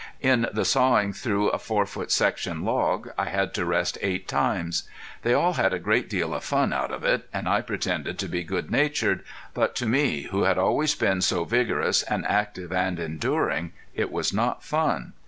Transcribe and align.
In 0.21 0.47
the 0.51 0.65
sawing 0.65 1.13
through 1.13 1.49
a 1.49 1.59
four 1.59 1.85
foot 1.85 2.11
section 2.11 2.57
of 2.57 2.63
log 2.63 3.11
I 3.19 3.25
had 3.25 3.53
to 3.53 3.65
rest 3.65 3.99
eight 4.01 4.27
times. 4.27 4.81
They 5.21 5.35
all 5.35 5.53
had 5.53 5.73
a 5.73 5.77
great 5.79 6.09
deal 6.09 6.33
of 6.33 6.43
fun 6.43 6.73
out 6.73 6.89
of 6.89 7.03
it, 7.03 7.29
and 7.31 7.47
I 7.47 7.61
pretended 7.61 8.17
to 8.17 8.27
be 8.27 8.43
good 8.43 8.71
natured, 8.71 9.23
but 9.53 9.75
to 9.75 9.85
me 9.85 10.23
who 10.31 10.41
had 10.41 10.57
always 10.57 10.95
been 10.95 11.21
so 11.21 11.43
vigorous 11.45 12.01
and 12.01 12.25
active 12.25 12.71
and 12.73 12.97
enduring 12.99 13.73
it 13.93 14.11
was 14.11 14.33
not 14.33 14.63
fun. 14.63 15.13